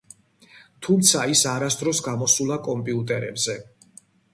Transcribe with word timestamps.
თუმცა 0.87 1.27
ის 1.35 1.45
არასდროს 1.53 2.03
გამოსულა 2.09 2.61
კომპიუტერებზე. 2.73 3.63